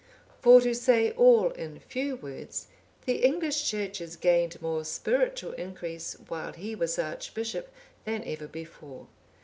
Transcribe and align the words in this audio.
For 0.41 0.61
to 0.61 0.73
say 0.73 1.11
all 1.11 1.51
in 1.51 1.79
few 1.79 2.15
words, 2.15 2.65
the 3.05 3.23
English 3.23 3.69
Churches 3.69 4.15
gained 4.15 4.59
more 4.59 4.83
spiritual 4.83 5.51
increase 5.53 6.13
while 6.27 6.53
he 6.53 6.73
was 6.73 6.97
archbishop, 6.97 7.71
than 8.03 8.23
ever 8.23 8.47
before. 8.47 9.05